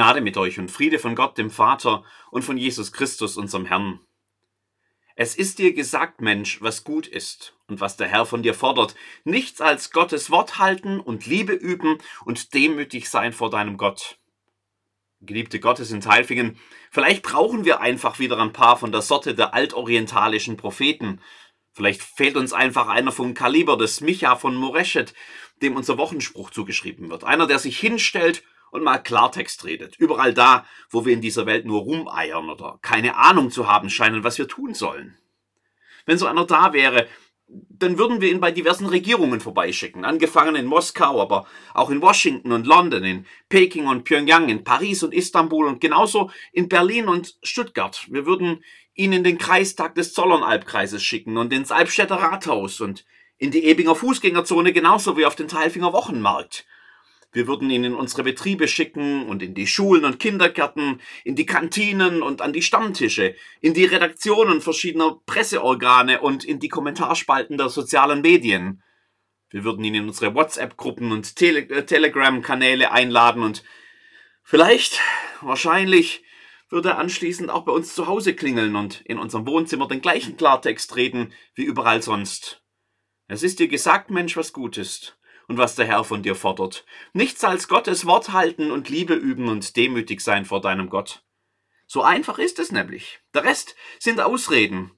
Gnade 0.00 0.22
mit 0.22 0.38
euch 0.38 0.58
und 0.58 0.70
Friede 0.70 0.98
von 0.98 1.14
Gott, 1.14 1.36
dem 1.36 1.50
Vater 1.50 2.04
und 2.30 2.42
von 2.42 2.56
Jesus 2.56 2.90
Christus, 2.90 3.36
unserem 3.36 3.66
Herrn. 3.66 4.00
Es 5.14 5.34
ist 5.36 5.58
dir 5.58 5.74
gesagt, 5.74 6.22
Mensch, 6.22 6.62
was 6.62 6.84
gut 6.84 7.06
ist 7.06 7.54
und 7.68 7.82
was 7.82 7.98
der 7.98 8.08
Herr 8.08 8.24
von 8.24 8.42
dir 8.42 8.54
fordert. 8.54 8.94
Nichts 9.24 9.60
als 9.60 9.90
Gottes 9.90 10.30
Wort 10.30 10.56
halten 10.56 11.00
und 11.00 11.26
Liebe 11.26 11.52
üben 11.52 11.98
und 12.24 12.54
demütig 12.54 13.10
sein 13.10 13.34
vor 13.34 13.50
deinem 13.50 13.76
Gott. 13.76 14.16
Geliebte 15.20 15.60
Gottes 15.60 15.90
in 15.90 16.00
Teilfingen, 16.00 16.58
vielleicht 16.90 17.22
brauchen 17.22 17.66
wir 17.66 17.82
einfach 17.82 18.18
wieder 18.18 18.38
ein 18.38 18.54
paar 18.54 18.78
von 18.78 18.92
der 18.92 19.02
Sorte 19.02 19.34
der 19.34 19.52
altorientalischen 19.52 20.56
Propheten. 20.56 21.20
Vielleicht 21.72 22.00
fehlt 22.00 22.38
uns 22.38 22.54
einfach 22.54 22.88
einer 22.88 23.12
vom 23.12 23.34
Kaliber 23.34 23.76
des 23.76 24.00
Micha 24.00 24.34
von 24.36 24.54
Moreshet, 24.54 25.12
dem 25.60 25.76
unser 25.76 25.98
Wochenspruch 25.98 26.48
zugeschrieben 26.48 27.10
wird. 27.10 27.24
Einer, 27.24 27.46
der 27.46 27.58
sich 27.58 27.78
hinstellt 27.78 28.42
und 28.70 28.82
mal 28.82 28.98
Klartext 28.98 29.64
redet. 29.64 29.96
Überall 29.96 30.34
da, 30.34 30.66
wo 30.90 31.04
wir 31.04 31.12
in 31.12 31.20
dieser 31.20 31.46
Welt 31.46 31.66
nur 31.66 31.82
rumeiern 31.82 32.50
oder 32.50 32.78
keine 32.82 33.16
Ahnung 33.16 33.50
zu 33.50 33.68
haben 33.68 33.90
scheinen, 33.90 34.24
was 34.24 34.38
wir 34.38 34.48
tun 34.48 34.74
sollen. 34.74 35.16
Wenn 36.06 36.18
so 36.18 36.26
einer 36.26 36.46
da 36.46 36.72
wäre, 36.72 37.06
dann 37.46 37.98
würden 37.98 38.20
wir 38.20 38.30
ihn 38.30 38.40
bei 38.40 38.52
diversen 38.52 38.86
Regierungen 38.86 39.40
vorbeischicken. 39.40 40.04
Angefangen 40.04 40.54
in 40.54 40.66
Moskau, 40.66 41.20
aber 41.20 41.46
auch 41.74 41.90
in 41.90 42.00
Washington 42.00 42.52
und 42.52 42.66
London, 42.66 43.02
in 43.02 43.26
Peking 43.48 43.86
und 43.86 44.04
Pyongyang, 44.04 44.48
in 44.48 44.62
Paris 44.62 45.02
und 45.02 45.12
Istanbul 45.12 45.66
und 45.66 45.80
genauso 45.80 46.30
in 46.52 46.68
Berlin 46.68 47.08
und 47.08 47.36
Stuttgart. 47.42 48.06
Wir 48.08 48.24
würden 48.24 48.62
ihn 48.94 49.12
in 49.12 49.24
den 49.24 49.38
Kreistag 49.38 49.94
des 49.94 50.12
Zollernalbkreises 50.12 51.02
schicken 51.02 51.36
und 51.36 51.52
ins 51.52 51.72
Albstädter 51.72 52.16
Rathaus 52.16 52.80
und 52.80 53.04
in 53.38 53.50
die 53.50 53.64
Ebinger 53.64 53.94
Fußgängerzone 53.94 54.72
genauso 54.72 55.16
wie 55.16 55.26
auf 55.26 55.34
den 55.34 55.48
Teilfinger 55.48 55.92
Wochenmarkt. 55.92 56.66
Wir 57.32 57.46
würden 57.46 57.70
ihn 57.70 57.84
in 57.84 57.94
unsere 57.94 58.24
Betriebe 58.24 58.66
schicken 58.66 59.28
und 59.28 59.40
in 59.42 59.54
die 59.54 59.68
Schulen 59.68 60.04
und 60.04 60.18
Kindergärten, 60.18 61.00
in 61.22 61.36
die 61.36 61.46
Kantinen 61.46 62.22
und 62.22 62.42
an 62.42 62.52
die 62.52 62.62
Stammtische, 62.62 63.36
in 63.60 63.72
die 63.72 63.84
Redaktionen 63.84 64.60
verschiedener 64.60 65.20
Presseorgane 65.26 66.20
und 66.20 66.44
in 66.44 66.58
die 66.58 66.68
Kommentarspalten 66.68 67.56
der 67.56 67.68
sozialen 67.68 68.22
Medien. 68.22 68.82
Wir 69.48 69.62
würden 69.62 69.84
ihn 69.84 69.94
in 69.94 70.08
unsere 70.08 70.34
WhatsApp-Gruppen 70.34 71.12
und 71.12 71.36
Tele 71.36 71.60
äh, 71.68 71.86
Telegram-Kanäle 71.86 72.90
einladen 72.90 73.42
und 73.42 73.62
vielleicht, 74.42 75.00
wahrscheinlich, 75.40 76.24
würde 76.68 76.90
er 76.90 76.98
anschließend 76.98 77.50
auch 77.50 77.64
bei 77.64 77.72
uns 77.72 77.94
zu 77.94 78.06
Hause 78.08 78.34
klingeln 78.34 78.74
und 78.74 79.02
in 79.02 79.18
unserem 79.18 79.46
Wohnzimmer 79.46 79.86
den 79.86 80.00
gleichen 80.00 80.36
Klartext 80.36 80.96
reden 80.96 81.32
wie 81.54 81.64
überall 81.64 82.02
sonst. 82.02 82.62
Es 83.26 83.44
ist 83.44 83.60
dir 83.60 83.68
gesagt, 83.68 84.10
Mensch, 84.10 84.36
was 84.36 84.52
gut 84.52 84.78
ist 84.78 85.19
und 85.50 85.58
was 85.58 85.74
der 85.74 85.84
Herr 85.84 86.04
von 86.04 86.22
dir 86.22 86.36
fordert. 86.36 86.86
Nichts 87.12 87.42
als 87.42 87.66
Gottes 87.66 88.06
Wort 88.06 88.32
halten 88.32 88.70
und 88.70 88.88
Liebe 88.88 89.14
üben 89.14 89.48
und 89.48 89.74
demütig 89.76 90.20
sein 90.20 90.44
vor 90.44 90.60
deinem 90.60 90.88
Gott. 90.88 91.24
So 91.88 92.02
einfach 92.02 92.38
ist 92.38 92.60
es 92.60 92.70
nämlich. 92.70 93.18
Der 93.34 93.42
Rest 93.42 93.74
sind 93.98 94.20
Ausreden. 94.20 94.92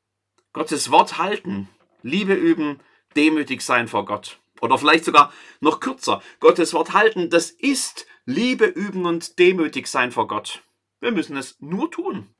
Gottes 0.52 0.90
Wort 0.90 1.16
halten, 1.16 1.70
Liebe 2.02 2.34
üben, 2.34 2.80
demütig 3.16 3.62
sein 3.62 3.88
vor 3.88 4.04
Gott. 4.04 4.42
Oder 4.60 4.76
vielleicht 4.76 5.06
sogar 5.06 5.32
noch 5.60 5.80
kürzer. 5.80 6.22
Gottes 6.38 6.74
Wort 6.74 6.92
halten, 6.92 7.30
das 7.30 7.50
ist 7.50 8.06
Liebe 8.26 8.66
üben 8.66 9.06
und 9.06 9.38
demütig 9.38 9.86
sein 9.86 10.12
vor 10.12 10.28
Gott. 10.28 10.62
Wir 11.00 11.12
müssen 11.12 11.38
es 11.38 11.58
nur 11.60 11.90
tun. 11.90 12.34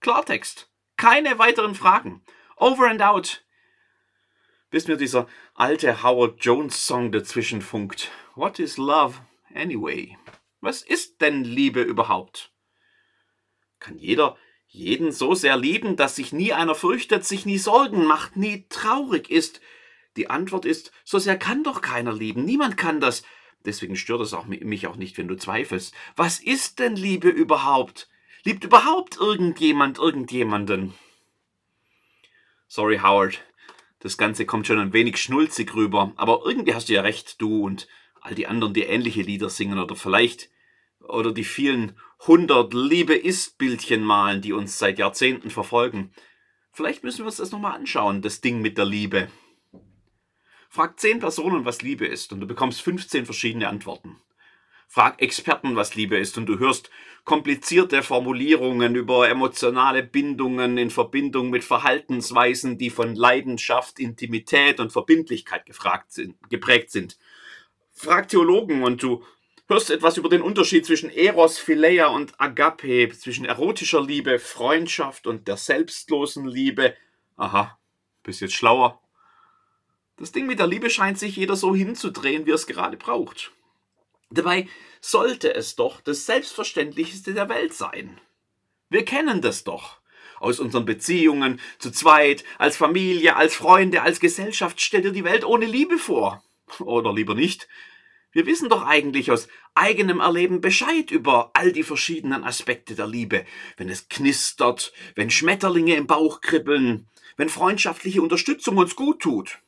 Klartext. 0.00 0.70
Keine 0.98 1.38
weiteren 1.38 1.74
Fragen. 1.74 2.22
Over 2.56 2.90
and 2.90 3.00
out 3.00 3.43
bis 4.74 4.88
mir 4.88 4.96
dieser 4.96 5.28
alte 5.54 6.02
Howard 6.02 6.44
Jones 6.44 6.84
Song 6.84 7.12
dazwischen 7.12 7.62
funkt. 7.62 8.10
What 8.34 8.58
is 8.58 8.76
love 8.76 9.20
anyway? 9.54 10.18
Was 10.60 10.82
ist 10.82 11.20
denn 11.20 11.44
Liebe 11.44 11.80
überhaupt? 11.80 12.50
Kann 13.78 13.98
jeder 13.98 14.36
jeden 14.66 15.12
so 15.12 15.36
sehr 15.36 15.56
lieben, 15.56 15.94
dass 15.94 16.16
sich 16.16 16.32
nie 16.32 16.52
einer 16.52 16.74
fürchtet, 16.74 17.24
sich 17.24 17.46
nie 17.46 17.58
Sorgen 17.58 18.04
macht, 18.04 18.36
nie 18.36 18.66
traurig 18.68 19.30
ist? 19.30 19.60
Die 20.16 20.28
Antwort 20.28 20.64
ist, 20.64 20.90
so 21.04 21.20
sehr 21.20 21.38
kann 21.38 21.62
doch 21.62 21.80
keiner 21.80 22.12
lieben. 22.12 22.44
Niemand 22.44 22.76
kann 22.76 23.00
das. 23.00 23.22
Deswegen 23.64 23.94
stört 23.94 24.22
es 24.22 24.34
auch 24.34 24.46
mich 24.46 24.88
auch 24.88 24.96
nicht, 24.96 25.16
wenn 25.18 25.28
du 25.28 25.36
zweifelst. 25.36 25.94
Was 26.16 26.40
ist 26.40 26.80
denn 26.80 26.96
Liebe 26.96 27.28
überhaupt? 27.28 28.08
Liebt 28.42 28.64
überhaupt 28.64 29.18
irgendjemand 29.18 29.98
irgendjemanden? 29.98 30.94
Sorry, 32.66 32.98
Howard. 32.98 33.40
Das 34.04 34.18
Ganze 34.18 34.44
kommt 34.44 34.66
schon 34.66 34.78
ein 34.78 34.92
wenig 34.92 35.16
schnulzig 35.16 35.74
rüber, 35.74 36.12
aber 36.16 36.42
irgendwie 36.44 36.74
hast 36.74 36.90
du 36.90 36.92
ja 36.92 37.00
recht, 37.00 37.40
du 37.40 37.64
und 37.64 37.88
all 38.20 38.34
die 38.34 38.46
anderen, 38.46 38.74
die 38.74 38.82
ähnliche 38.82 39.22
Lieder 39.22 39.48
singen 39.48 39.78
oder 39.78 39.96
vielleicht 39.96 40.50
oder 41.00 41.32
die 41.32 41.42
vielen 41.42 41.96
hundert 42.26 42.74
Liebe 42.74 43.14
ist 43.14 43.56
Bildchen 43.56 44.04
malen, 44.04 44.42
die 44.42 44.52
uns 44.52 44.78
seit 44.78 44.98
Jahrzehnten 44.98 45.48
verfolgen. 45.48 46.12
Vielleicht 46.70 47.02
müssen 47.02 47.20
wir 47.20 47.26
uns 47.26 47.38
das 47.38 47.50
nochmal 47.50 47.76
anschauen, 47.76 48.20
das 48.20 48.42
Ding 48.42 48.60
mit 48.60 48.76
der 48.76 48.84
Liebe. 48.84 49.28
Frag 50.68 51.00
zehn 51.00 51.18
Personen, 51.18 51.64
was 51.64 51.80
Liebe 51.80 52.06
ist, 52.06 52.30
und 52.30 52.40
du 52.40 52.46
bekommst 52.46 52.82
15 52.82 53.24
verschiedene 53.24 53.68
Antworten. 53.68 54.20
Frag 54.94 55.20
Experten, 55.20 55.74
was 55.74 55.96
Liebe 55.96 56.16
ist, 56.16 56.38
und 56.38 56.46
du 56.46 56.60
hörst 56.60 56.88
komplizierte 57.24 58.04
Formulierungen 58.04 58.94
über 58.94 59.28
emotionale 59.28 60.04
Bindungen 60.04 60.78
in 60.78 60.88
Verbindung 60.88 61.50
mit 61.50 61.64
Verhaltensweisen, 61.64 62.78
die 62.78 62.90
von 62.90 63.16
Leidenschaft, 63.16 63.98
Intimität 63.98 64.78
und 64.78 64.92
Verbindlichkeit 64.92 65.66
gefragt 65.66 66.12
sind, 66.12 66.36
geprägt 66.48 66.92
sind. 66.92 67.18
Frag 67.90 68.28
Theologen 68.28 68.84
und 68.84 69.02
du 69.02 69.24
hörst 69.66 69.90
etwas 69.90 70.16
über 70.16 70.28
den 70.28 70.42
Unterschied 70.42 70.86
zwischen 70.86 71.10
Eros, 71.10 71.58
Phileia 71.58 72.06
und 72.06 72.40
Agape, 72.40 73.08
zwischen 73.18 73.46
erotischer 73.46 74.00
Liebe, 74.00 74.38
Freundschaft 74.38 75.26
und 75.26 75.48
der 75.48 75.56
selbstlosen 75.56 76.46
Liebe. 76.46 76.94
Aha, 77.36 77.76
bist 78.22 78.40
jetzt 78.40 78.54
schlauer. 78.54 79.02
Das 80.18 80.30
Ding 80.30 80.46
mit 80.46 80.60
der 80.60 80.68
Liebe 80.68 80.88
scheint 80.88 81.18
sich 81.18 81.34
jeder 81.34 81.56
so 81.56 81.74
hinzudrehen, 81.74 82.46
wie 82.46 82.52
er 82.52 82.54
es 82.54 82.68
gerade 82.68 82.96
braucht. 82.96 83.50
Dabei 84.34 84.68
sollte 85.00 85.54
es 85.54 85.76
doch 85.76 86.00
das 86.00 86.26
Selbstverständlichste 86.26 87.34
der 87.34 87.48
Welt 87.48 87.74
sein. 87.74 88.20
Wir 88.90 89.04
kennen 89.04 89.40
das 89.40 89.64
doch. 89.64 89.98
Aus 90.40 90.60
unseren 90.60 90.84
Beziehungen, 90.84 91.60
zu 91.78 91.90
zweit, 91.90 92.44
als 92.58 92.76
Familie, 92.76 93.36
als 93.36 93.54
Freunde, 93.54 94.02
als 94.02 94.20
Gesellschaft 94.20 94.80
stellt 94.80 95.04
dir 95.04 95.12
die 95.12 95.24
Welt 95.24 95.44
ohne 95.44 95.66
Liebe 95.66 95.98
vor. 95.98 96.42
Oder 96.80 97.12
lieber 97.12 97.34
nicht. 97.34 97.68
Wir 98.32 98.46
wissen 98.46 98.68
doch 98.68 98.84
eigentlich 98.84 99.30
aus 99.30 99.46
eigenem 99.74 100.18
Erleben 100.18 100.60
Bescheid 100.60 101.12
über 101.12 101.52
all 101.54 101.70
die 101.70 101.84
verschiedenen 101.84 102.42
Aspekte 102.42 102.96
der 102.96 103.06
Liebe. 103.06 103.44
Wenn 103.76 103.88
es 103.88 104.08
knistert, 104.08 104.92
wenn 105.14 105.30
Schmetterlinge 105.30 105.94
im 105.94 106.08
Bauch 106.08 106.40
kribbeln, 106.40 107.08
wenn 107.36 107.48
freundschaftliche 107.48 108.20
Unterstützung 108.20 108.76
uns 108.76 108.96
gut 108.96 109.20
tut, 109.20 109.60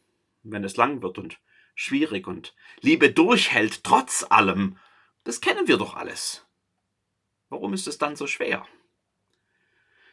wenn 0.42 0.64
es 0.64 0.76
lang 0.76 1.00
wird 1.02 1.18
und 1.18 1.38
schwierig 1.76 2.26
und 2.26 2.56
Liebe 2.80 3.12
durchhält 3.12 3.84
trotz 3.84 4.26
allem, 4.28 4.76
das 5.22 5.40
kennen 5.40 5.68
wir 5.68 5.76
doch 5.76 5.94
alles. 5.94 6.44
Warum 7.48 7.72
ist 7.74 7.86
es 7.86 7.98
dann 7.98 8.16
so 8.16 8.26
schwer? 8.26 8.66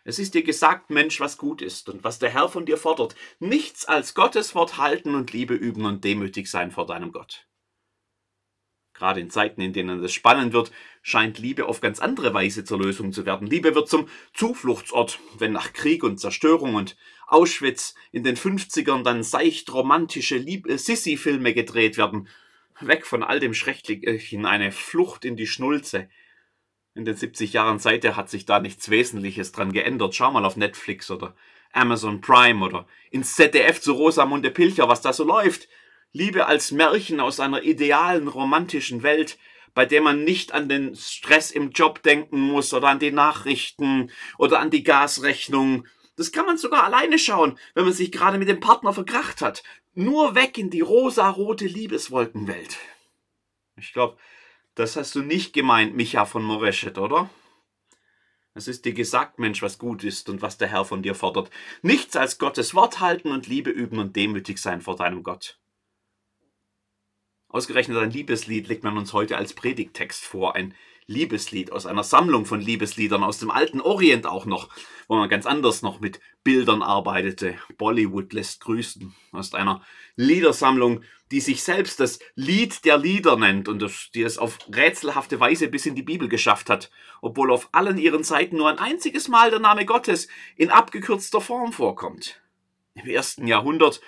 Es 0.04 0.20
ist 0.20 0.34
dir 0.34 0.44
gesagt, 0.44 0.90
Mensch, 0.90 1.20
was 1.20 1.38
gut 1.38 1.62
ist 1.62 1.88
und 1.88 2.04
was 2.04 2.20
der 2.20 2.30
Herr 2.30 2.50
von 2.50 2.66
dir 2.66 2.78
fordert. 2.78 3.16
Nichts 3.40 3.86
als 3.86 4.14
Gottes 4.14 4.54
Wort 4.54 4.78
halten 4.78 5.16
und 5.16 5.32
Liebe 5.32 5.56
üben 5.56 5.86
und 5.86 6.04
demütig 6.04 6.52
sein 6.52 6.72
vor 6.72 6.86
deinem 6.86 7.12
Gott. 7.12 7.48
Gerade 8.94 9.20
in 9.20 9.30
Zeiten, 9.30 9.62
in 9.62 9.74
denen 9.74 10.04
es 10.04 10.14
spannend 10.14 10.54
wird, 10.54 10.72
scheint 11.02 11.40
Liebe 11.40 11.66
auf 11.66 11.82
ganz 11.82 12.00
andere 12.00 12.34
Weise 12.34 12.64
zur 12.64 12.80
Lösung 12.80 13.12
zu 13.12 13.26
werden. 13.26 13.48
Liebe 13.48 13.74
wird 13.74 13.90
zum 13.90 14.08
Zufluchtsort, 14.34 15.20
wenn 15.40 15.52
nach 15.52 15.74
Krieg 15.74 16.04
und 16.04 16.20
Zerstörung 16.20 16.76
und 16.76 16.96
Auschwitz 17.28 17.96
in 18.12 18.24
den 18.24 18.38
50ern 18.38 19.04
dann 19.04 19.24
seicht 19.24 19.74
romantische 19.74 20.38
äh, 20.38 20.78
Sissi-Filme 20.78 21.54
gedreht 21.54 21.98
werden. 21.98 22.28
Weg 22.80 23.06
von 23.06 23.24
all 23.24 23.40
dem 23.40 23.54
Schrecklichen, 23.54 24.46
eine 24.46 24.72
Flucht 24.72 25.26
in 25.26 25.36
die 25.36 25.48
Schnulze. 25.48 26.10
In 26.96 27.06
den 27.06 27.16
70 27.16 27.54
Jahren 27.54 27.80
seither 27.80 28.16
hat 28.16 28.30
sich 28.30 28.46
da 28.46 28.60
nichts 28.60 28.90
Wesentliches 28.90 29.52
dran 29.52 29.72
geändert. 29.72 30.14
Schau 30.14 30.32
mal 30.32 30.46
auf 30.46 30.58
Netflix 30.58 31.10
oder 31.10 31.36
Amazon 31.72 32.22
Prime 32.22 32.64
oder 32.64 32.86
ins 33.10 33.36
ZDF 33.36 33.82
zu 33.82 33.94
Rosamunde 33.94 34.52
Pilcher, 34.52 34.88
was 34.88 35.02
da 35.02 35.12
so 35.12 35.24
läuft. 35.24 35.68
Liebe 36.16 36.46
als 36.46 36.72
Märchen 36.72 37.20
aus 37.20 37.40
einer 37.40 37.64
idealen 37.64 38.28
romantischen 38.28 39.02
Welt, 39.02 39.40
bei 39.74 39.88
der 39.88 40.02
man 40.02 40.24
nicht 40.24 40.52
an 40.52 40.70
den 40.70 40.96
Stress 40.96 41.50
im 41.50 41.72
Job 41.72 42.04
denken 42.04 42.40
muss 42.40 42.72
oder 42.72 42.90
an 42.90 43.00
die 43.00 43.12
Nachrichten 43.12 44.12
oder 44.38 44.60
an 44.60 44.70
die 44.70 44.84
Gasrechnung. 44.84 45.88
Das 46.16 46.32
kann 46.32 46.46
man 46.46 46.60
sogar 46.60 46.84
alleine 46.84 47.18
schauen, 47.18 47.58
wenn 47.74 47.86
man 47.86 47.94
sich 47.94 48.12
gerade 48.12 48.38
mit 48.38 48.48
dem 48.48 48.60
Partner 48.60 48.94
verkracht 48.94 49.42
hat. 49.42 49.64
Nur 49.96 50.36
weg 50.36 50.60
in 50.60 50.70
die 50.70 50.82
rosarote 50.82 51.66
Liebeswolkenwelt. 51.66 52.78
Ich 53.76 53.92
glaube, 53.94 54.18
das 54.76 54.96
hast 54.96 55.16
du 55.16 55.22
nicht 55.22 55.54
gemeint, 55.54 55.96
Micha 55.96 56.26
von 56.26 56.44
Moreschet, 56.44 57.00
oder? 57.00 57.28
Es 58.54 58.68
ist 58.68 58.86
dir 58.86 58.94
gesagt, 58.94 59.40
Mensch, 59.40 59.64
was 59.64 59.80
gut 59.80 60.04
ist 60.04 60.30
und 60.30 60.44
was 60.44 60.60
der 60.60 60.68
Herr 60.68 60.86
von 60.86 61.02
dir 61.02 61.16
fordert. 61.16 61.50
Nichts 61.82 62.16
als 62.16 62.38
Gottes 62.38 62.76
Wort 62.76 63.00
halten 63.00 63.32
und 63.32 63.48
Liebe 63.48 63.72
üben 63.72 63.98
und 63.98 64.16
demütig 64.16 64.60
sein 64.60 64.82
vor 64.82 64.96
deinem 64.96 65.24
Gott. 65.24 65.60
Ausgerechnet 67.54 68.00
ein 68.00 68.10
Liebeslied 68.10 68.68
legt 68.68 68.84
man 68.84 68.98
uns 68.98 69.14
heute 69.14 69.38
als 69.38 69.54
Predigtext 69.54 70.26
vor. 70.26 70.56
Ein 70.56 70.74
Liebeslied 71.06 71.72
aus 71.72 71.86
einer 71.86 72.04
Sammlung 72.04 72.48
von 72.48 72.60
Liebesliedern 72.60 73.24
aus 73.24 73.38
dem 73.38 73.52
alten 73.52 73.80
Orient 73.80 74.26
auch 74.26 74.48
noch, 74.48 74.70
wo 75.08 75.18
man 75.18 75.30
ganz 75.30 75.46
anders 75.46 75.84
noch 75.84 76.00
mit 76.00 76.20
Bildern 76.44 76.82
arbeitete. 76.82 77.54
Bollywood 77.78 78.34
lässt 78.34 78.62
grüßen. 78.62 79.14
Aus 79.34 79.54
einer 79.54 79.84
Liedersammlung, 80.16 81.04
die 81.30 81.42
sich 81.42 81.62
selbst 81.62 82.00
das 82.00 82.18
Lied 82.34 82.86
der 82.86 82.98
Lieder 82.98 83.38
nennt 83.38 83.70
und 83.70 83.86
die 84.16 84.24
es 84.24 84.40
auf 84.40 84.58
rätselhafte 84.74 85.40
Weise 85.40 85.68
bis 85.68 85.86
in 85.86 85.94
die 85.94 86.02
Bibel 86.02 86.30
geschafft 86.30 86.72
hat, 86.72 86.90
obwohl 87.22 87.52
auf 87.52 87.70
allen 87.72 88.00
ihren 88.00 88.24
Seiten 88.24 88.58
nur 88.58 88.70
ein 88.70 88.80
einziges 88.80 89.28
Mal 89.28 89.52
der 89.52 89.60
Name 89.60 89.86
Gottes 89.86 90.28
in 90.56 90.72
abgekürzter 90.72 91.40
Form 91.40 91.72
vorkommt. 91.72 92.42
Im 92.96 93.06
ersten 93.06 93.46
Jahrhundert 93.46 94.02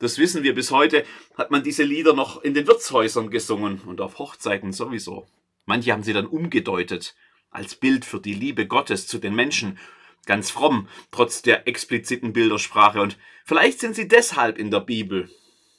das 0.00 0.18
wissen 0.18 0.42
wir 0.42 0.54
bis 0.54 0.70
heute, 0.70 1.04
hat 1.36 1.50
man 1.50 1.62
diese 1.62 1.84
Lieder 1.84 2.14
noch 2.14 2.42
in 2.42 2.54
den 2.54 2.66
Wirtshäusern 2.66 3.30
gesungen 3.30 3.82
und 3.82 4.00
auf 4.00 4.18
Hochzeiten 4.18 4.72
sowieso. 4.72 5.26
Manche 5.66 5.92
haben 5.92 6.02
sie 6.02 6.14
dann 6.14 6.26
umgedeutet 6.26 7.14
als 7.50 7.74
Bild 7.74 8.04
für 8.04 8.18
die 8.18 8.34
Liebe 8.34 8.66
Gottes 8.66 9.06
zu 9.06 9.18
den 9.18 9.34
Menschen, 9.34 9.78
ganz 10.24 10.50
fromm, 10.50 10.88
trotz 11.10 11.42
der 11.42 11.68
expliziten 11.68 12.32
Bildersprache. 12.32 13.00
Und 13.00 13.18
vielleicht 13.44 13.78
sind 13.78 13.94
sie 13.94 14.08
deshalb 14.08 14.58
in 14.58 14.70
der 14.70 14.80
Bibel. 14.80 15.30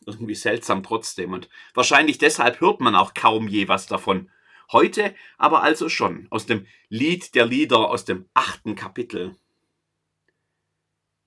Irgendwie 0.05 0.35
seltsam 0.35 0.83
trotzdem. 0.83 1.33
Und 1.33 1.49
wahrscheinlich 1.73 2.17
deshalb 2.17 2.61
hört 2.61 2.79
man 2.79 2.95
auch 2.95 3.13
kaum 3.13 3.47
je 3.47 3.67
was 3.67 3.87
davon. 3.87 4.29
Heute 4.71 5.15
aber 5.37 5.63
also 5.63 5.89
schon 5.89 6.27
aus 6.29 6.45
dem 6.45 6.67
Lied 6.89 7.35
der 7.35 7.45
Lieder 7.45 7.89
aus 7.89 8.05
dem 8.05 8.29
achten 8.33 8.75
Kapitel. 8.75 9.35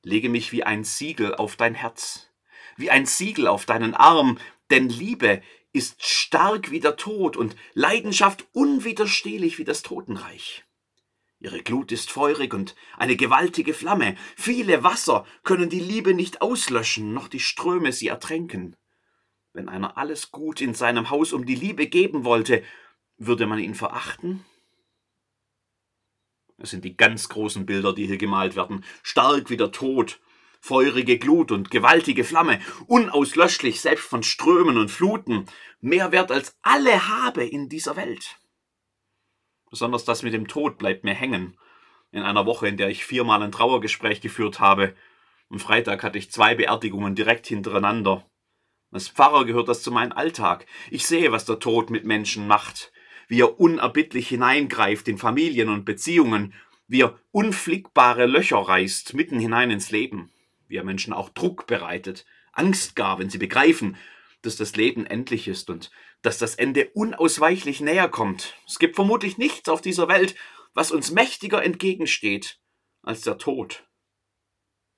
Lege 0.03 0.29
mich 0.29 0.53
wie 0.53 0.63
ein 0.63 0.85
Siegel 0.85 1.35
auf 1.35 1.57
dein 1.57 1.75
Herz, 1.75 2.31
wie 2.77 2.91
ein 2.91 3.07
Siegel 3.07 3.47
auf 3.47 3.67
deinen 3.67 3.95
Arm, 3.95 4.39
denn 4.71 4.89
Liebe 4.89 5.43
ist 5.73 6.05
stark 6.05 6.71
wie 6.71 6.81
der 6.81 6.97
Tod 6.97 7.37
und 7.37 7.57
Leidenschaft 7.75 8.47
unwiderstehlich 8.53 9.59
wie 9.59 9.65
das 9.65 9.83
Totenreich. 9.83 10.65
Ihre 11.41 11.63
Glut 11.63 11.93
ist 11.93 12.11
feurig 12.11 12.55
und 12.55 12.75
eine 12.97 13.17
gewaltige 13.17 13.75
Flamme. 13.75 14.17
Viele 14.37 14.83
Wasser 14.83 15.27
können 15.43 15.69
die 15.69 15.81
Liebe 15.81 16.15
nicht 16.15 16.41
auslöschen, 16.41 17.13
noch 17.13 17.29
die 17.29 17.41
Ströme 17.41 17.93
sie 17.93 18.09
ertränken. 18.09 18.77
Wenn 19.53 19.69
einer 19.69 19.99
alles 19.99 20.31
Gut 20.31 20.61
in 20.61 20.75
seinem 20.75 21.11
Haus 21.11 21.33
um 21.33 21.45
die 21.45 21.55
Liebe 21.55 21.87
geben 21.87 22.25
wollte, 22.25 22.63
würde 23.19 23.47
man 23.47 23.59
ihn 23.59 23.75
verachten? 23.75 24.45
Es 26.57 26.71
sind 26.71 26.85
die 26.85 26.97
ganz 26.97 27.29
großen 27.29 27.67
Bilder, 27.67 27.93
die 27.93 28.07
hier 28.07 28.17
gemalt 28.17 28.57
werden. 28.57 28.85
Stark 29.03 29.51
wie 29.51 29.57
der 29.57 29.71
Tod, 29.71 30.21
feurige 30.65 31.19
Glut 31.19 31.53
und 31.53 31.71
gewaltige 31.71 32.25
Flamme, 32.25 32.59
unauslöschlich 32.87 33.83
selbst 33.83 34.07
von 34.07 34.23
Strömen 34.23 34.79
und 34.79 34.91
Fluten, 34.91 35.45
mehr 35.83 36.11
wert 36.11 36.33
als 36.33 36.57
alle 36.63 37.07
habe 37.07 37.45
in 37.45 37.69
dieser 37.69 37.97
Welt. 37.97 38.39
Besonders 39.69 40.07
das 40.07 40.23
mit 40.23 40.33
dem 40.33 40.49
Tod 40.49 40.79
bleibt 40.79 41.05
mir 41.05 41.13
hängen. 41.13 41.59
In 42.13 42.23
einer 42.23 42.47
Woche, 42.47 42.67
in 42.67 42.79
der 42.79 42.89
ich 42.89 43.05
viermal 43.05 43.43
ein 43.43 43.53
Trauergespräch 43.53 44.23
geführt 44.23 44.59
habe. 44.59 44.95
Am 45.51 45.59
Freitag 45.59 46.03
hatte 46.03 46.17
ich 46.17 46.31
zwei 46.31 46.55
Beerdigungen 46.55 47.15
direkt 47.15 47.47
hintereinander. 47.47 48.25
Als 48.91 49.09
Pfarrer 49.09 49.45
gehört 49.45 49.69
das 49.69 49.83
zu 49.83 49.91
meinem 49.91 50.13
Alltag. 50.13 50.65
Ich 50.91 51.07
sehe, 51.07 51.31
was 51.31 51.45
der 51.45 51.59
Tod 51.59 51.91
mit 51.91 52.07
Menschen 52.07 52.47
macht, 52.47 52.91
wie 53.29 53.43
er 53.43 53.61
unerbittlich 53.61 54.29
hineingreift 54.29 55.09
in 55.09 55.19
Familien 55.19 55.69
und 55.69 55.85
Beziehungen, 55.85 56.55
wie 56.87 57.03
er 57.03 57.19
unflickbare 57.33 58.25
Löcher 58.25 58.61
reißt 58.61 59.13
mitten 59.13 59.39
hinein 59.39 59.71
ins 59.71 59.91
Leben 59.91 60.31
wie 60.75 60.83
Menschen 60.83 61.13
auch 61.13 61.31
Druck 61.31 61.67
bereitet, 61.67 62.27
Angst 62.53 62.97
gar, 62.97 63.19
wenn 63.19 63.31
sie 63.31 63.39
begreifen, 63.39 63.97
dass 64.43 64.57
das 64.57 64.77
Leben 64.77 65.07
endlich 65.07 65.49
ist 65.49 65.71
und 65.71 65.91
dass 66.23 66.39
das 66.39 66.55
Ende 66.55 66.91
unausweichlich 66.91 67.81
näher 67.81 68.09
kommt. 68.09 68.57
Es 68.67 68.79
gibt 68.79 68.97
vermutlich 68.97 69.39
nichts 69.39 69.69
auf 69.69 69.81
dieser 69.81 70.09
Welt, 70.09 70.35
was 70.75 70.91
uns 70.91 71.11
mächtiger 71.11 71.63
entgegensteht 71.63 72.59
als 73.03 73.23
der 73.23 73.39
Tod. 73.39 73.87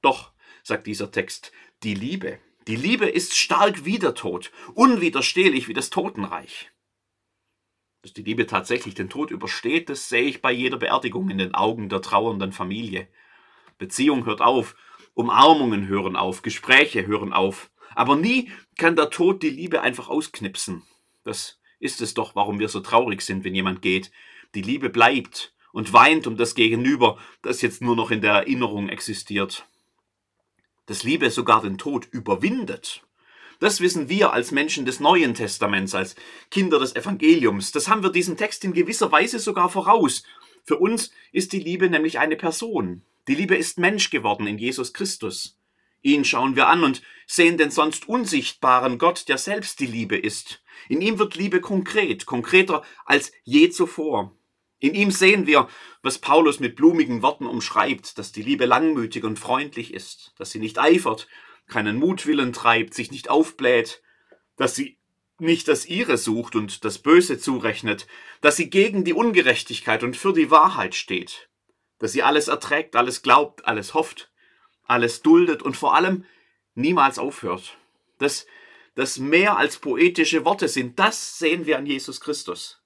Doch, 0.02 0.32
sagt 0.62 0.86
dieser 0.86 1.10
Text, 1.10 1.52
die 1.82 1.94
Liebe, 1.94 2.40
die 2.66 2.76
Liebe 2.76 3.06
ist 3.06 3.36
stark 3.36 3.84
wie 3.84 3.98
der 3.98 4.14
Tod, 4.14 4.50
unwiderstehlich 4.74 5.68
wie 5.68 5.74
das 5.74 5.90
Totenreich. 5.90 6.70
Dass 8.02 8.12
die 8.12 8.22
Liebe 8.22 8.46
tatsächlich 8.46 8.94
den 8.94 9.10
Tod 9.10 9.30
übersteht, 9.30 9.88
das 9.88 10.08
sehe 10.08 10.22
ich 10.22 10.42
bei 10.42 10.52
jeder 10.52 10.76
Beerdigung 10.76 11.28
in 11.28 11.38
den 11.38 11.54
Augen 11.54 11.88
der 11.88 12.02
trauernden 12.02 12.52
Familie. 12.52 13.08
Beziehung 13.78 14.24
hört 14.26 14.40
auf, 14.40 14.74
Umarmungen 15.16 15.88
hören 15.88 16.14
auf, 16.14 16.42
Gespräche 16.42 17.06
hören 17.06 17.32
auf. 17.32 17.70
Aber 17.94 18.16
nie 18.16 18.50
kann 18.76 18.96
der 18.96 19.08
Tod 19.08 19.42
die 19.42 19.48
Liebe 19.48 19.80
einfach 19.80 20.10
ausknipsen. 20.10 20.82
Das 21.24 21.58
ist 21.80 22.02
es 22.02 22.12
doch, 22.12 22.36
warum 22.36 22.58
wir 22.58 22.68
so 22.68 22.80
traurig 22.80 23.22
sind, 23.22 23.42
wenn 23.42 23.54
jemand 23.54 23.80
geht. 23.80 24.12
Die 24.54 24.60
Liebe 24.60 24.90
bleibt 24.90 25.54
und 25.72 25.94
weint 25.94 26.26
um 26.26 26.36
das 26.36 26.54
Gegenüber, 26.54 27.18
das 27.40 27.62
jetzt 27.62 27.80
nur 27.80 27.96
noch 27.96 28.10
in 28.10 28.20
der 28.20 28.32
Erinnerung 28.32 28.90
existiert. 28.90 29.66
Dass 30.84 31.02
Liebe 31.02 31.30
sogar 31.30 31.62
den 31.62 31.78
Tod 31.78 32.06
überwindet. 32.10 33.02
Das 33.58 33.80
wissen 33.80 34.10
wir 34.10 34.34
als 34.34 34.52
Menschen 34.52 34.84
des 34.84 35.00
Neuen 35.00 35.32
Testaments, 35.32 35.94
als 35.94 36.14
Kinder 36.50 36.78
des 36.78 36.94
Evangeliums. 36.94 37.72
Das 37.72 37.88
haben 37.88 38.02
wir 38.02 38.10
diesem 38.10 38.36
Text 38.36 38.64
in 38.64 38.74
gewisser 38.74 39.10
Weise 39.10 39.38
sogar 39.38 39.70
voraus. 39.70 40.24
Für 40.64 40.76
uns 40.76 41.10
ist 41.32 41.54
die 41.54 41.60
Liebe 41.60 41.88
nämlich 41.88 42.18
eine 42.18 42.36
Person. 42.36 43.02
Die 43.28 43.34
Liebe 43.34 43.56
ist 43.56 43.78
Mensch 43.78 44.10
geworden 44.10 44.46
in 44.46 44.58
Jesus 44.58 44.92
Christus. 44.92 45.58
Ihn 46.02 46.24
schauen 46.24 46.54
wir 46.54 46.68
an 46.68 46.84
und 46.84 47.02
sehen 47.26 47.58
den 47.58 47.72
sonst 47.72 48.08
unsichtbaren 48.08 48.98
Gott, 48.98 49.28
der 49.28 49.38
selbst 49.38 49.80
die 49.80 49.86
Liebe 49.86 50.16
ist. 50.16 50.62
In 50.88 51.00
ihm 51.00 51.18
wird 51.18 51.34
Liebe 51.34 51.60
konkret, 51.60 52.26
konkreter 52.26 52.84
als 53.04 53.32
je 53.42 53.70
zuvor. 53.70 54.36
In 54.78 54.94
ihm 54.94 55.10
sehen 55.10 55.46
wir, 55.46 55.68
was 56.02 56.18
Paulus 56.18 56.60
mit 56.60 56.76
blumigen 56.76 57.22
Worten 57.22 57.46
umschreibt, 57.46 58.18
dass 58.18 58.30
die 58.30 58.42
Liebe 58.42 58.66
langmütig 58.66 59.24
und 59.24 59.38
freundlich 59.38 59.92
ist, 59.92 60.32
dass 60.38 60.50
sie 60.50 60.60
nicht 60.60 60.78
eifert, 60.78 61.26
keinen 61.66 61.96
Mutwillen 61.96 62.52
treibt, 62.52 62.94
sich 62.94 63.10
nicht 63.10 63.28
aufbläht, 63.28 64.02
dass 64.56 64.76
sie 64.76 64.98
nicht 65.38 65.66
das 65.66 65.86
ihre 65.86 66.18
sucht 66.18 66.54
und 66.54 66.84
das 66.84 66.98
Böse 66.98 67.38
zurechnet, 67.38 68.06
dass 68.40 68.56
sie 68.56 68.70
gegen 68.70 69.02
die 69.04 69.12
Ungerechtigkeit 69.14 70.02
und 70.02 70.16
für 70.16 70.32
die 70.32 70.50
Wahrheit 70.50 70.94
steht, 70.94 71.48
dass 71.98 72.12
sie 72.12 72.22
alles 72.22 72.48
erträgt, 72.48 72.96
alles 72.96 73.22
glaubt, 73.22 73.66
alles 73.66 73.94
hofft, 73.94 74.30
alles 74.84 75.22
duldet 75.22 75.62
und 75.62 75.76
vor 75.76 75.94
allem 75.94 76.24
niemals 76.74 77.18
aufhört. 77.18 77.76
Dass 78.18 78.46
das 78.94 79.18
mehr 79.18 79.56
als 79.56 79.78
poetische 79.78 80.44
Worte 80.44 80.68
sind, 80.68 80.98
das 80.98 81.38
sehen 81.38 81.66
wir 81.66 81.78
an 81.78 81.86
Jesus 81.86 82.20
Christus. 82.20 82.82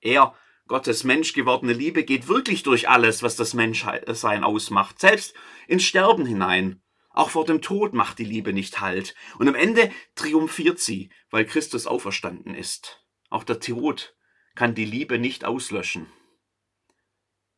Er, 0.00 0.34
Gottes 0.66 1.04
Mensch 1.04 1.32
gewordene 1.32 1.72
Liebe, 1.72 2.04
geht 2.04 2.28
wirklich 2.28 2.62
durch 2.62 2.88
alles, 2.88 3.22
was 3.22 3.36
das 3.36 3.54
Menschsein 3.54 4.44
ausmacht, 4.44 4.98
selbst 4.98 5.34
ins 5.68 5.84
Sterben 5.84 6.26
hinein. 6.26 6.82
Auch 7.10 7.30
vor 7.30 7.44
dem 7.44 7.60
Tod 7.60 7.92
macht 7.92 8.18
die 8.18 8.24
Liebe 8.24 8.52
nicht 8.52 8.80
Halt. 8.80 9.14
Und 9.38 9.48
am 9.48 9.54
Ende 9.54 9.90
triumphiert 10.14 10.80
sie, 10.80 11.10
weil 11.30 11.44
Christus 11.44 11.86
auferstanden 11.86 12.54
ist. 12.54 13.04
Auch 13.28 13.44
der 13.44 13.60
Tod 13.60 14.16
kann 14.54 14.74
die 14.74 14.84
Liebe 14.84 15.18
nicht 15.18 15.44
auslöschen. 15.44 16.06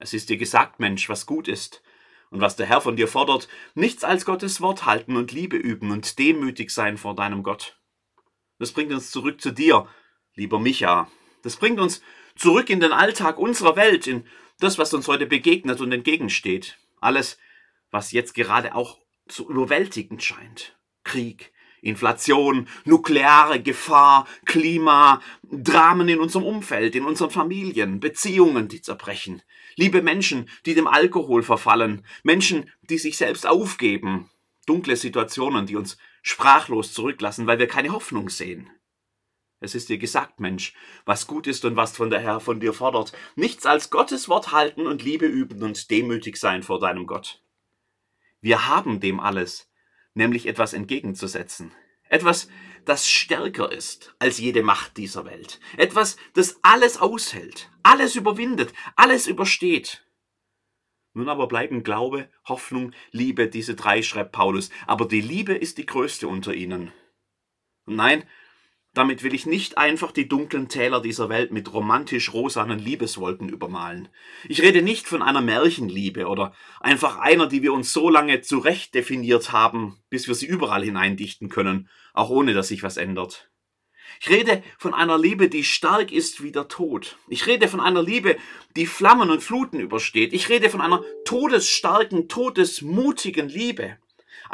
Es 0.05 0.13
ist 0.13 0.29
dir 0.29 0.37
gesagt, 0.37 0.81
Mensch, 0.81 1.09
was 1.09 1.25
gut 1.25 1.49
ist. 1.49 1.83
Und 2.29 2.43
was 2.43 2.57
der 2.57 2.67
Herr 2.67 2.83
von 2.83 2.95
dir 2.95 3.09
fordert, 3.09 3.49
nichts 3.75 4.05
als 4.05 4.27
Gottes 4.27 4.61
Wort 4.61 4.85
halten 4.85 5.17
und 5.17 5.33
Liebe 5.33 5.57
üben 5.57 5.91
und 5.93 6.19
demütig 6.19 6.71
sein 6.73 6.99
vor 6.99 7.15
deinem 7.15 7.43
Gott. 7.43 7.81
Das 8.59 8.73
bringt 8.73 8.93
uns 8.93 9.11
zurück 9.11 9.41
zu 9.41 9.51
dir, 9.51 9.89
lieber 10.35 10.59
Micha. 10.59 11.11
Das 11.43 11.57
bringt 11.57 11.81
uns 11.81 12.03
zurück 12.37 12.69
in 12.69 12.81
den 12.81 12.93
Alltag 12.93 13.39
unserer 13.39 13.77
Welt, 13.77 14.07
in 14.07 14.27
das, 14.61 14.77
was 14.77 14.93
uns 14.93 15.09
heute 15.09 15.25
begegnet 15.25 15.81
und 15.81 15.91
entgegensteht. 15.91 16.77
Alles, 17.01 17.39
was 17.91 18.13
jetzt 18.13 18.35
gerade 18.35 18.75
auch 18.75 18.99
zu 19.27 19.49
überwältigend 19.49 20.23
scheint. 20.23 20.77
Krieg, 21.03 21.51
Inflation, 21.85 22.67
nukleare 22.85 23.63
Gefahr, 23.63 24.27
Klima, 24.47 25.21
Dramen 25.43 26.09
in 26.09 26.19
unserem 26.19 26.45
Umfeld, 26.45 26.97
in 26.97 27.05
unseren 27.05 27.31
Familien, 27.31 28.01
Beziehungen, 28.01 28.69
die 28.69 28.81
zerbrechen, 28.81 29.43
liebe 29.77 30.03
Menschen, 30.03 30.49
die 30.67 30.75
dem 30.75 30.87
Alkohol 30.87 31.43
verfallen, 31.43 32.05
Menschen, 32.23 32.71
die 32.83 32.99
sich 32.99 33.17
selbst 33.17 33.47
aufgeben, 33.47 34.31
dunkle 34.67 34.97
Situationen, 34.97 35.67
die 35.67 35.77
uns 35.77 35.99
sprachlos 36.23 36.95
zurücklassen, 36.95 37.47
weil 37.47 37.59
wir 37.59 37.69
keine 37.69 37.93
Hoffnung 37.93 38.31
sehen. 38.31 38.71
Es 39.61 39.75
ist 39.75 39.89
dir 39.89 39.99
gesagt, 39.99 40.41
Mensch, 40.41 40.75
was 41.05 41.27
gut 41.27 41.47
ist 41.47 41.65
und 41.65 41.77
was 41.77 41.97
von 41.97 42.11
der 42.11 42.21
Herr 42.21 42.41
von 42.41 42.61
dir 42.61 42.73
fordert, 42.73 43.13
nichts 43.35 43.67
als 43.67 43.91
Gottes 43.91 44.29
Wort 44.29 44.53
halten 44.53 44.87
und 44.87 45.03
Liebe 45.03 45.27
üben 45.27 45.63
und 45.63 45.91
demütig 45.91 46.37
sein 46.37 46.63
vor 46.63 46.81
deinem 46.81 47.07
Gott. 47.07 47.43
Wir 48.41 48.69
haben 48.69 49.01
dem 49.01 49.21
alles, 49.21 49.71
nämlich 50.15 50.47
etwas 50.47 50.73
entgegenzusetzen. 50.73 51.73
Etwas, 52.09 52.49
das 52.85 53.09
stärker 53.09 53.73
ist 53.73 54.15
als 54.19 54.39
jede 54.39 54.63
Macht 54.63 54.97
dieser 54.97 55.25
Welt. 55.25 55.61
Etwas, 55.77 56.17
das 56.35 56.59
alles 56.63 56.99
aushält, 56.99 57.71
alles 57.83 58.15
überwindet, 58.15 58.73
alles 58.97 59.27
übersteht. 59.27 60.07
Nun 61.15 61.29
aber 61.29 61.47
bleiben 61.47 61.85
Glaube, 61.85 62.29
Hoffnung, 62.49 62.93
Liebe, 63.13 63.49
diese 63.49 63.75
drei, 63.77 64.03
schreibt 64.03 64.33
Paulus. 64.33 64.71
Aber 64.87 65.07
die 65.07 65.21
Liebe 65.21 65.55
ist 65.55 65.79
die 65.79 65.87
größte 65.87 66.27
unter 66.27 66.55
ihnen. 66.55 66.93
Und 67.87 67.97
nein, 67.97 68.25
Damit 68.95 69.25
will 69.25 69.35
ich 69.35 69.45
nicht 69.45 69.77
einfach 69.77 70.13
die 70.13 70.29
dunklen 70.29 70.69
Täler 70.69 71.03
dieser 71.03 71.29
Welt 71.29 71.51
mit 71.51 71.73
romantisch 71.73 72.33
rosanen 72.33 72.79
Liebeswolken 72.79 73.49
übermalen. 73.49 74.09
Ich 74.49 74.63
rede 74.63 74.83
nicht 74.83 75.09
von 75.09 75.21
einer 75.21 75.41
Märchenliebe 75.41 76.27
oder 76.27 76.55
einfach 76.79 77.19
einer, 77.19 77.49
die 77.49 77.63
wir 77.63 77.73
uns 77.73 77.93
so 77.93 78.09
lange 78.09 78.41
zurecht 78.41 78.95
definiert 78.95 79.51
haben, 79.51 79.99
bis 80.11 80.29
wir 80.29 80.37
sie 80.37 80.47
überall 80.47 80.85
hineindichten 80.85 81.49
können, 81.49 81.89
auch 82.13 82.31
ohne 82.31 82.55
dass 82.55 82.69
sich 82.69 82.85
was 82.85 82.97
ändert. 82.97 83.51
Ich 84.21 84.29
rede 84.29 84.63
von 84.79 84.95
einer 84.95 85.19
Liebe, 85.19 85.49
die 85.49 85.65
stark 85.65 86.13
ist 86.13 86.41
wie 86.45 86.53
der 86.53 86.69
Tod. 86.69 87.19
Ich 87.27 87.49
rede 87.49 87.67
von 87.67 87.81
einer 87.81 88.03
Liebe, 88.03 88.37
die 88.77 88.87
Flammen 88.87 89.29
und 89.29 89.43
Fluten 89.43 89.81
übersteht. 89.81 90.33
Ich 90.33 90.49
rede 90.49 90.71
von 90.71 90.81
einer 90.81 91.03
todesstarken, 91.25 92.29
todesmutigen 92.29 93.49
Liebe 93.49 93.99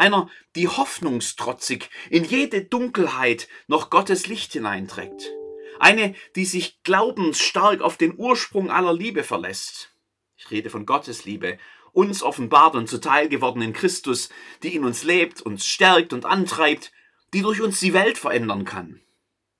einer, 0.00 0.30
die 0.56 0.66
hoffnungstrotzig 0.66 1.90
in 2.08 2.24
jede 2.24 2.64
Dunkelheit 2.64 3.48
noch 3.68 3.90
Gottes 3.90 4.26
Licht 4.26 4.54
hineinträgt, 4.54 5.30
eine, 5.78 6.14
die 6.34 6.46
sich 6.46 6.82
glaubensstark 6.82 7.82
auf 7.82 7.98
den 7.98 8.18
Ursprung 8.18 8.70
aller 8.70 8.94
Liebe 8.94 9.22
verlässt. 9.22 9.94
Ich 10.36 10.50
rede 10.50 10.70
von 10.70 10.86
Gottes 10.86 11.26
Liebe, 11.26 11.58
uns 11.92 12.22
offenbart 12.22 12.76
und 12.76 12.88
zuteil 12.88 13.28
geworden 13.28 13.60
in 13.60 13.74
Christus, 13.74 14.30
die 14.62 14.74
in 14.74 14.84
uns 14.84 15.04
lebt, 15.04 15.42
uns 15.42 15.66
stärkt 15.66 16.12
und 16.14 16.24
antreibt, 16.24 16.92
die 17.34 17.42
durch 17.42 17.60
uns 17.60 17.78
die 17.78 17.92
Welt 17.92 18.16
verändern 18.16 18.64
kann. 18.64 19.02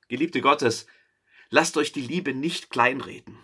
Geliebte 0.09 0.41
Gottes, 0.41 0.87
lasst 1.51 1.77
euch 1.77 1.93
die 1.93 2.01
Liebe 2.01 2.33
nicht 2.33 2.71
kleinreden. 2.71 3.39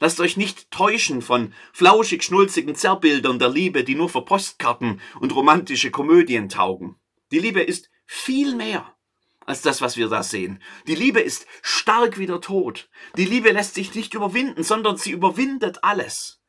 Lasst 0.00 0.20
euch 0.20 0.36
nicht 0.36 0.70
täuschen 0.70 1.22
von 1.22 1.52
flauschig 1.72 2.22
schnulzigen 2.22 2.74
Zerrbildern 2.74 3.38
der 3.38 3.48
Liebe, 3.48 3.84
die 3.84 3.94
nur 3.94 4.08
für 4.08 4.24
Postkarten 4.24 5.00
und 5.20 5.34
romantische 5.34 5.90
Komödien 5.90 6.48
taugen. 6.48 6.96
Die 7.32 7.38
Liebe 7.38 7.60
ist 7.60 7.90
viel 8.06 8.54
mehr 8.54 8.94
als 9.48 9.62
das, 9.62 9.80
was 9.80 9.96
wir 9.96 10.08
da 10.08 10.22
sehen. 10.22 10.62
Die 10.86 10.94
Liebe 10.94 11.20
ist 11.20 11.46
stark 11.62 12.18
wie 12.18 12.26
der 12.26 12.40
Tod. 12.40 12.90
Die 13.16 13.24
Liebe 13.24 13.50
lässt 13.50 13.74
sich 13.74 13.94
nicht 13.94 14.12
überwinden, 14.14 14.62
sondern 14.62 14.98
sie 14.98 15.10
überwindet 15.10 15.82
alles. 15.82 16.42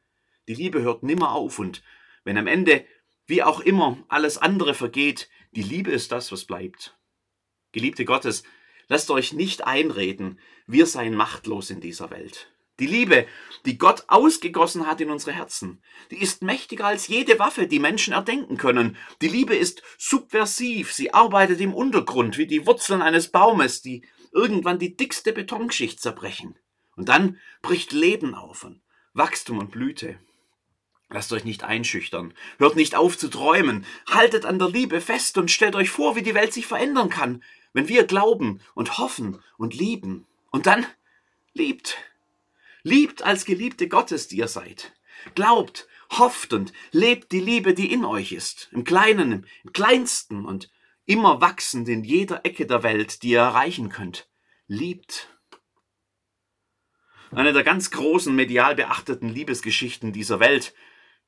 Die 0.47 0.53
Liebe 0.53 0.81
hört 0.81 1.03
nimmer 1.03 1.31
auf 1.31 1.59
und 1.59 1.81
wenn 2.25 2.37
am 2.37 2.47
Ende, 2.47 2.85
wie 3.25 3.41
auch 3.41 3.61
immer, 3.61 4.03
alles 4.09 4.37
andere 4.37 4.73
vergeht, 4.73 5.29
die 5.51 5.63
Liebe 5.63 5.91
ist 5.91 6.11
das, 6.11 6.31
was 6.31 6.45
bleibt. 6.45 6.97
Geliebte 7.71 8.03
Gottes, 8.03 8.43
lasst 8.87 9.09
euch 9.11 9.31
nicht 9.31 9.65
einreden, 9.65 10.39
wir 10.67 10.85
seien 10.85 11.15
machtlos 11.15 11.69
in 11.69 11.79
dieser 11.79 12.11
Welt. 12.11 12.51
Die 12.79 12.87
Liebe, 12.87 13.27
die 13.65 13.77
Gott 13.77 14.05
ausgegossen 14.07 14.87
hat 14.87 15.01
in 15.01 15.09
unsere 15.09 15.33
Herzen, 15.33 15.81
die 16.11 16.21
ist 16.21 16.41
mächtiger 16.41 16.85
als 16.85 17.07
jede 17.07 17.37
Waffe, 17.39 17.67
die 17.67 17.79
Menschen 17.79 18.13
erdenken 18.13 18.57
können. 18.57 18.97
Die 19.21 19.27
Liebe 19.27 19.55
ist 19.55 19.83
subversiv, 19.97 20.93
sie 20.93 21.13
arbeitet 21.13 21.59
im 21.59 21.73
Untergrund 21.73 22.37
wie 22.37 22.47
die 22.47 22.65
Wurzeln 22.65 23.01
eines 23.01 23.29
Baumes, 23.29 23.81
die 23.81 24.03
irgendwann 24.31 24.79
die 24.79 24.95
dickste 24.95 25.33
Betonschicht 25.33 25.99
zerbrechen. 25.99 26.55
Und 26.95 27.09
dann 27.09 27.37
bricht 27.61 27.91
Leben 27.91 28.33
auf 28.33 28.63
und 28.63 28.81
Wachstum 29.13 29.57
und 29.57 29.71
Blüte. 29.71 30.19
Lasst 31.09 31.33
euch 31.33 31.43
nicht 31.43 31.63
einschüchtern, 31.63 32.33
hört 32.59 32.75
nicht 32.75 32.95
auf 32.95 33.17
zu 33.17 33.29
träumen, 33.29 33.85
haltet 34.07 34.45
an 34.45 34.59
der 34.59 34.69
Liebe 34.69 35.01
fest 35.01 35.37
und 35.37 35.49
stellt 35.49 35.75
euch 35.75 35.89
vor, 35.89 36.15
wie 36.15 36.21
die 36.21 36.35
Welt 36.35 36.53
sich 36.53 36.67
verändern 36.67 37.09
kann, 37.09 37.43
wenn 37.73 37.87
wir 37.87 38.03
glauben 38.03 38.61
und 38.75 38.99
hoffen 38.99 39.41
und 39.57 39.73
lieben. 39.73 40.27
Und 40.51 40.67
dann 40.67 40.85
liebt. 41.53 41.97
Liebt 42.89 43.21
als 43.21 43.45
Geliebte 43.45 43.87
Gottes, 43.87 44.29
die 44.29 44.37
ihr 44.37 44.47
seid. 44.47 44.93
Glaubt, 45.35 45.87
hofft 46.09 46.53
und 46.53 46.73
lebt 46.91 47.31
die 47.31 47.39
Liebe, 47.39 47.75
die 47.75 47.93
in 47.93 48.03
euch 48.03 48.31
ist. 48.31 48.67
Im 48.71 48.83
Kleinen, 48.83 49.45
im 49.63 49.73
Kleinsten 49.73 50.43
und 50.43 50.71
immer 51.05 51.39
wachsend 51.39 51.87
in 51.87 52.03
jeder 52.03 52.47
Ecke 52.47 52.65
der 52.65 52.81
Welt, 52.81 53.21
die 53.21 53.29
ihr 53.29 53.41
erreichen 53.41 53.89
könnt. 53.89 54.27
Liebt. 54.65 55.29
Eine 57.29 57.53
der 57.53 57.63
ganz 57.63 57.91
großen 57.91 58.35
medial 58.35 58.73
beachteten 58.73 59.29
Liebesgeschichten 59.29 60.11
dieser 60.11 60.39
Welt 60.39 60.73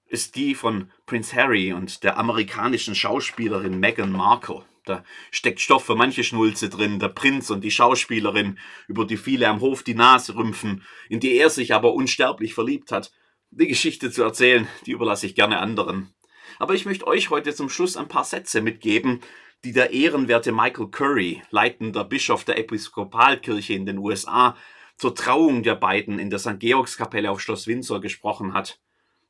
ist 0.06 0.36
die 0.38 0.56
von 0.56 0.92
Prince 1.06 1.36
Harry 1.36 1.74
und 1.74 2.04
der 2.04 2.18
amerikanischen 2.18 2.96
Schauspielerin 2.96 3.80
Meghan 3.80 4.12
Markle. 4.12 4.66
Da 4.86 5.04
steckt 5.30 5.60
Stoff 5.60 5.86
für 5.86 5.96
manche 5.96 6.24
Schnulze 6.24 6.70
drin, 6.70 7.00
der 7.00 7.10
Prinz 7.10 7.50
und 7.50 7.64
die 7.64 7.72
Schauspielerin, 7.72 8.58
über 8.88 9.06
die 9.06 9.18
viele 9.18 9.48
am 9.48 9.62
Hof 9.62 9.84
die 9.84 9.94
Nase 9.94 10.36
rümpfen, 10.36 10.84
in 11.08 11.20
die 11.20 11.36
er 11.36 11.50
sich 11.50 11.74
aber 11.74 11.94
unsterblich 11.94 12.54
verliebt 12.54 12.92
hat. 12.92 13.12
Die 13.52 13.68
Geschichte 13.68 14.12
zu 14.12 14.24
erzählen, 14.24 14.68
die 14.86 14.92
überlasse 14.92 15.26
ich 15.26 15.36
gerne 15.36 15.60
anderen. 15.60 16.14
Aber 16.58 16.74
ich 16.74 16.86
möchte 16.86 17.06
euch 17.06 17.30
heute 17.30 17.54
zum 17.54 17.70
Schluss 17.70 17.96
ein 17.98 18.08
paar 18.08 18.24
Sätze 18.24 18.62
mitgeben, 18.62 19.22
die 19.64 19.74
der 19.74 19.92
ehrenwerte 19.92 20.52
Michael 20.52 20.88
Curry, 20.88 21.44
leitender 21.52 22.04
Bischof 22.04 22.44
der 22.44 22.58
Episkopalkirche 22.58 23.74
in 23.74 23.86
den 23.86 24.00
USA, 24.00 24.58
zur 24.98 25.14
Trauung 25.16 25.64
der 25.64 25.76
beiden 25.76 26.20
in 26.20 26.30
der 26.30 26.40
St. 26.40 26.60
Georgskapelle 26.60 27.30
auf 27.30 27.42
Schloss 27.42 27.68
Windsor 27.68 28.02
gesprochen 28.02 28.54
hat. 28.54 28.80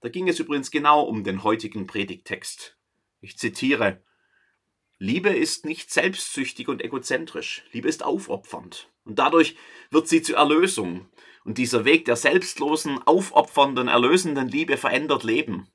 Da 0.01 0.09
ging 0.09 0.27
es 0.27 0.39
übrigens 0.39 0.71
genau 0.71 1.01
um 1.01 1.23
den 1.23 1.43
heutigen 1.43 1.87
Predigtext. 1.87 2.77
Ich 3.21 3.37
zitiere 3.37 4.01
Liebe 5.03 5.29
ist 5.29 5.65
nicht 5.65 5.91
selbstsüchtig 5.91 6.67
und 6.67 6.79
egozentrisch. 6.83 7.63
Liebe 7.71 7.89
ist 7.89 8.03
aufopfernd. 8.03 8.87
Und 9.03 9.17
dadurch 9.17 9.55
wird 9.89 10.07
sie 10.07 10.21
zur 10.21 10.37
Erlösung. 10.37 11.09
Und 11.43 11.57
dieser 11.57 11.85
Weg 11.85 12.05
der 12.05 12.15
selbstlosen, 12.15 12.99
aufopfernden, 13.07 13.87
erlösenden 13.87 14.47
Liebe 14.47 14.77
verändert 14.77 15.23
Leben. 15.23 15.67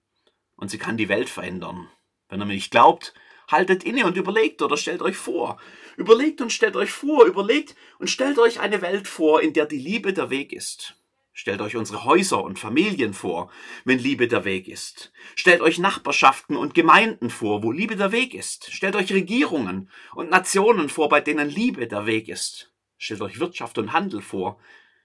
Und 0.54 0.70
sie 0.70 0.78
kann 0.78 0.96
die 0.96 1.08
Welt 1.08 1.28
verändern. 1.28 1.90
Wenn 2.28 2.40
ihr 2.40 2.44
mir 2.44 2.54
nicht 2.54 2.70
glaubt, 2.70 3.14
haltet 3.50 3.82
inne 3.82 4.06
und 4.06 4.16
überlegt 4.16 4.62
oder 4.62 4.76
stellt 4.76 5.02
euch 5.02 5.16
vor. 5.16 5.58
Überlegt 5.96 6.40
und 6.40 6.52
stellt 6.52 6.76
euch 6.76 6.92
vor, 6.92 7.24
überlegt 7.24 7.74
und 7.98 8.08
stellt 8.08 8.38
euch 8.38 8.60
eine 8.60 8.80
Welt 8.80 9.08
vor, 9.08 9.42
in 9.42 9.52
der 9.54 9.66
die 9.66 9.80
Liebe 9.80 10.12
der 10.12 10.30
Weg 10.30 10.52
ist. 10.52 10.94
Stellt 11.38 11.60
euch 11.60 11.76
unsere 11.76 12.04
Häuser 12.04 12.42
und 12.42 12.58
Familien 12.58 13.12
vor, 13.12 13.50
wenn 13.84 13.98
Liebe 13.98 14.26
der 14.26 14.46
Weg 14.46 14.68
ist. 14.68 15.12
Stellt 15.34 15.60
euch 15.60 15.78
Nachbarschaften 15.78 16.56
und 16.56 16.72
Gemeinden 16.72 17.28
vor, 17.28 17.62
wo 17.62 17.72
Liebe 17.72 17.94
der 17.94 18.10
Weg 18.10 18.32
ist. 18.32 18.72
Stellt 18.72 18.96
euch 18.96 19.12
Regierungen 19.12 19.90
und 20.14 20.30
Nationen 20.30 20.88
vor, 20.88 21.10
bei 21.10 21.20
denen 21.20 21.50
Liebe 21.50 21.88
der 21.88 22.06
Weg 22.06 22.30
ist. 22.30 22.72
Stellt 22.96 23.20
euch 23.20 23.38
Wirtschaft 23.38 23.76
und 23.76 23.92
Handel 23.92 24.22
vor, 24.22 24.58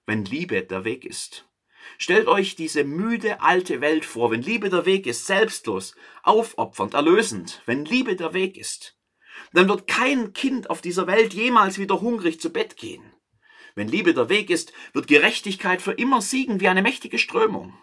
wenn 0.06 0.24
Liebe 0.24 0.62
der 0.62 0.86
Weg 0.86 1.04
ist. 1.04 1.50
Stellt 1.98 2.30
euch 2.30 2.56
diese 2.56 2.86
müde 2.86 3.42
alte 3.42 3.82
Welt 3.82 4.06
vor, 4.06 4.32
wenn 4.32 4.42
Liebe 4.42 4.70
der 4.70 4.86
Weg 4.86 5.08
ist, 5.08 5.28
selbstlos, 5.28 5.96
aufopfernd, 6.24 6.94
erlösend, 6.94 7.62
wenn 7.66 7.84
Liebe 7.84 8.16
der 8.16 8.34
Weg 8.34 8.56
ist. 8.56 8.96
Dann 9.52 9.68
wird 9.68 9.86
kein 9.86 10.32
Kind 10.32 10.70
auf 10.70 10.80
dieser 10.80 11.08
Welt 11.08 11.34
jemals 11.34 11.78
wieder 11.78 12.00
hungrig 12.00 12.40
zu 12.40 12.54
Bett 12.54 12.78
gehen. 12.78 13.04
Wenn 13.76 13.88
Liebe 13.88 14.14
der 14.14 14.30
Weg 14.30 14.50
ist, 14.50 14.74
wird 14.94 15.08
Gerechtigkeit 15.08 15.82
für 15.82 15.94
immer 15.94 16.22
siegen 16.22 16.60
wie 16.60 16.68
eine 16.68 16.82
mächtige 16.82 17.18
Strömung. 17.18 17.74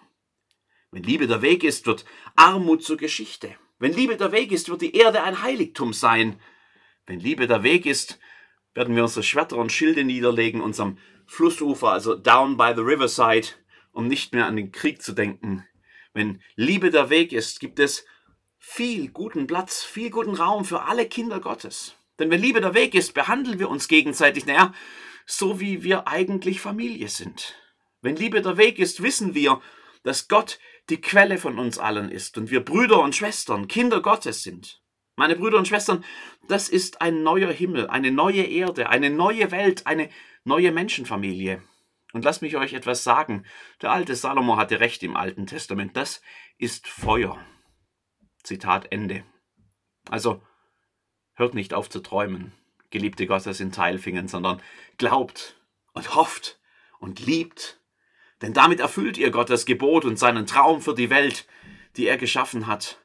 Wenn 0.90 1.02
Liebe 1.02 1.26
der 1.26 1.42
Weg 1.42 1.64
ist, 1.64 1.86
wird 1.86 2.04
Armut 2.36 2.82
zur 2.82 2.96
Geschichte. 2.96 3.54
Wenn 3.78 3.92
Liebe 3.92 4.16
der 4.16 4.32
Weg 4.32 4.52
ist, 4.52 4.68
wird 4.68 4.82
die 4.82 4.96
Erde 4.96 5.22
ein 5.22 5.42
Heiligtum 5.42 5.92
sein. 5.92 6.40
Wenn 7.06 7.20
Liebe 7.20 7.46
der 7.46 7.62
Weg 7.62 7.86
ist, 7.86 8.18
werden 8.74 8.96
wir 8.96 9.02
unsere 9.02 9.22
Schwerter 9.22 9.56
und 9.56 9.72
Schilde 9.72 10.04
niederlegen, 10.04 10.60
uns 10.60 10.80
am 10.80 10.98
Flussufer, 11.26 11.90
also 11.90 12.14
down 12.14 12.56
by 12.56 12.72
the 12.74 12.82
riverside, 12.82 13.48
um 13.92 14.08
nicht 14.08 14.32
mehr 14.32 14.46
an 14.46 14.56
den 14.56 14.72
Krieg 14.72 15.02
zu 15.02 15.12
denken. 15.12 15.66
Wenn 16.14 16.40
Liebe 16.56 16.90
der 16.90 17.10
Weg 17.10 17.32
ist, 17.32 17.60
gibt 17.60 17.78
es 17.78 18.04
viel 18.58 19.08
guten 19.08 19.46
Platz, 19.46 19.84
viel 19.84 20.10
guten 20.10 20.34
Raum 20.34 20.64
für 20.64 20.82
alle 20.82 21.06
Kinder 21.06 21.40
Gottes. 21.40 21.96
Denn 22.18 22.30
wenn 22.30 22.40
Liebe 22.40 22.60
der 22.60 22.74
Weg 22.74 22.94
ist, 22.94 23.14
behandeln 23.14 23.58
wir 23.58 23.68
uns 23.68 23.88
gegenseitig. 23.88 24.46
Naja, 24.46 24.74
so 25.28 25.60
wie 25.60 25.82
wir 25.82 26.08
eigentlich 26.08 26.60
Familie 26.60 27.08
sind. 27.08 27.54
Wenn 28.00 28.16
Liebe 28.16 28.40
der 28.40 28.56
Weg 28.56 28.78
ist, 28.78 29.02
wissen 29.02 29.34
wir, 29.34 29.60
dass 30.02 30.26
Gott 30.26 30.58
die 30.88 31.00
Quelle 31.00 31.36
von 31.36 31.58
uns 31.58 31.78
allen 31.78 32.10
ist 32.10 32.38
und 32.38 32.50
wir 32.50 32.64
Brüder 32.64 33.00
und 33.00 33.14
Schwestern, 33.14 33.68
Kinder 33.68 34.00
Gottes 34.00 34.42
sind. 34.42 34.82
Meine 35.16 35.36
Brüder 35.36 35.58
und 35.58 35.68
Schwestern, 35.68 36.02
das 36.48 36.70
ist 36.70 37.02
ein 37.02 37.22
neuer 37.22 37.52
Himmel, 37.52 37.88
eine 37.88 38.10
neue 38.10 38.42
Erde, 38.42 38.88
eine 38.88 39.10
neue 39.10 39.50
Welt, 39.50 39.86
eine 39.86 40.08
neue 40.44 40.72
Menschenfamilie. 40.72 41.62
Und 42.14 42.24
lasst 42.24 42.40
mich 42.40 42.56
euch 42.56 42.72
etwas 42.72 43.04
sagen. 43.04 43.44
Der 43.82 43.92
alte 43.92 44.14
Salomo 44.14 44.56
hatte 44.56 44.80
recht 44.80 45.02
im 45.02 45.14
Alten 45.14 45.46
Testament. 45.46 45.94
Das 45.94 46.22
ist 46.56 46.86
Feuer. 46.86 47.38
Zitat 48.44 48.90
Ende. 48.92 49.24
Also, 50.08 50.42
hört 51.34 51.52
nicht 51.52 51.74
auf 51.74 51.90
zu 51.90 52.00
träumen 52.00 52.54
geliebte 52.90 53.26
Gottes 53.26 53.60
in 53.60 53.72
Teilfingen, 53.72 54.28
sondern 54.28 54.62
glaubt 54.96 55.56
und 55.92 56.14
hofft 56.14 56.58
und 56.98 57.20
liebt. 57.20 57.80
Denn 58.42 58.52
damit 58.52 58.80
erfüllt 58.80 59.18
ihr 59.18 59.30
Gottes 59.30 59.66
Gebot 59.66 60.04
und 60.04 60.18
seinen 60.18 60.46
Traum 60.46 60.80
für 60.80 60.94
die 60.94 61.10
Welt, 61.10 61.46
die 61.96 62.06
er 62.06 62.16
geschaffen 62.16 62.66
hat. 62.66 62.98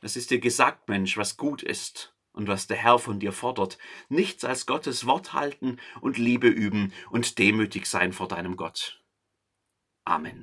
Es 0.00 0.16
ist 0.16 0.30
dir 0.30 0.40
gesagt, 0.40 0.88
Mensch, 0.88 1.16
was 1.16 1.36
gut 1.36 1.62
ist 1.62 2.14
und 2.32 2.48
was 2.48 2.66
der 2.66 2.76
Herr 2.76 2.98
von 2.98 3.20
dir 3.20 3.32
fordert. 3.32 3.78
Nichts 4.08 4.44
als 4.44 4.66
Gottes 4.66 5.06
Wort 5.06 5.32
halten 5.32 5.78
und 6.00 6.18
Liebe 6.18 6.48
üben 6.48 6.92
und 7.10 7.38
demütig 7.38 7.86
sein 7.86 8.12
vor 8.12 8.28
deinem 8.28 8.56
Gott. 8.56 9.00
Amen. 10.04 10.42